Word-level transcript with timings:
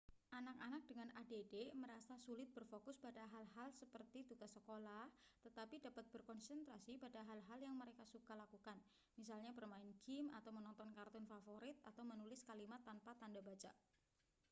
anak-anak 0.39 0.81
dengan 0.89 1.09
add 1.21 1.33
merasa 1.81 2.13
sulit 2.25 2.49
berfokus 2.57 2.97
pada 3.05 3.21
hal-hal 3.33 3.67
seperti 3.81 4.19
tugas 4.29 4.49
sekolah 4.57 5.05
tetapi 5.45 5.75
dapat 5.87 6.05
berkonsentrasi 6.13 6.93
pada 7.03 7.21
hal-hal 7.29 7.59
yang 7.67 7.75
mereka 7.81 8.01
suka 8.13 8.33
lakukan 8.41 8.77
misalnya 9.19 9.51
bermain 9.59 9.91
gim 10.05 10.25
atau 10.39 10.49
menonton 10.57 10.89
kartun 10.97 11.25
favorit 11.31 11.77
atau 11.89 12.01
menulis 12.11 12.41
kalimat 12.49 12.81
tanpa 12.89 13.11
tanda 13.21 13.41
baca 13.49 13.71